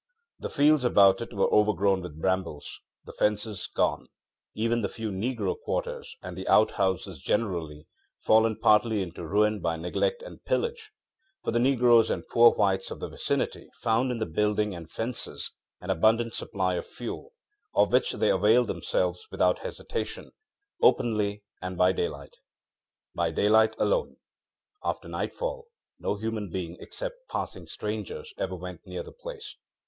The 0.39 0.49
fields 0.49 0.83
about 0.83 1.21
it 1.21 1.31
were 1.31 1.53
overgrown 1.53 2.01
with 2.01 2.19
brambles, 2.19 2.79
the 3.05 3.13
fences 3.13 3.67
gone, 3.67 4.07
even 4.55 4.81
the 4.81 4.89
few 4.89 5.11
negro 5.11 5.55
quarters, 5.63 6.15
and 6.23 6.43
out 6.47 6.71
houses 6.71 7.21
generally, 7.21 7.85
fallen 8.17 8.55
partly 8.57 9.03
into 9.03 9.27
ruin 9.27 9.59
by 9.59 9.75
neglect 9.77 10.23
and 10.23 10.43
pillage; 10.43 10.89
for 11.43 11.51
the 11.51 11.59
negroes 11.59 12.09
and 12.09 12.27
poor 12.27 12.49
whites 12.49 12.89
of 12.89 12.99
the 12.99 13.09
vicinity 13.09 13.69
found 13.75 14.09
in 14.11 14.17
the 14.17 14.25
building 14.25 14.73
and 14.73 14.89
fences 14.89 15.51
an 15.79 15.91
abundant 15.91 16.33
supply 16.33 16.73
of 16.73 16.87
fuel, 16.87 17.33
of 17.75 17.93
which 17.93 18.13
they 18.13 18.31
availed 18.31 18.65
themselves 18.65 19.27
without 19.29 19.59
hesitation, 19.59 20.31
openly 20.81 21.43
and 21.61 21.77
by 21.77 21.91
daylight. 21.91 22.37
By 23.13 23.29
daylight 23.29 23.75
alone; 23.77 24.17
after 24.83 25.07
nightfall 25.07 25.67
no 25.99 26.15
human 26.15 26.49
being 26.49 26.77
except 26.79 27.29
passing 27.29 27.67
strangers 27.67 28.33
ever 28.39 28.55
went 28.55 28.87
near 28.87 29.03
the 29.03 29.11
place. 29.11 29.57